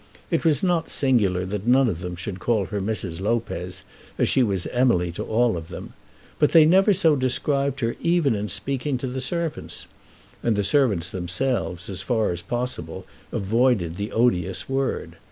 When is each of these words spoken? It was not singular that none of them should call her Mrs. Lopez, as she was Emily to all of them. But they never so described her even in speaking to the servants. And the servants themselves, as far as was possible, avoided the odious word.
It 0.31 0.43
was 0.43 0.63
not 0.63 0.89
singular 0.89 1.45
that 1.45 1.67
none 1.67 1.87
of 1.87 1.99
them 1.99 2.15
should 2.15 2.39
call 2.39 2.65
her 2.65 2.81
Mrs. 2.81 3.21
Lopez, 3.21 3.83
as 4.17 4.27
she 4.27 4.41
was 4.41 4.65
Emily 4.65 5.11
to 5.11 5.23
all 5.23 5.55
of 5.55 5.67
them. 5.67 5.93
But 6.39 6.53
they 6.53 6.65
never 6.65 6.91
so 6.91 7.15
described 7.15 7.81
her 7.81 7.95
even 8.01 8.33
in 8.33 8.49
speaking 8.49 8.97
to 8.97 9.05
the 9.05 9.21
servants. 9.21 9.85
And 10.41 10.55
the 10.55 10.63
servants 10.63 11.11
themselves, 11.11 11.87
as 11.87 12.01
far 12.01 12.29
as 12.31 12.37
was 12.41 12.49
possible, 12.49 13.05
avoided 13.31 13.97
the 13.97 14.11
odious 14.11 14.67
word. 14.67 15.17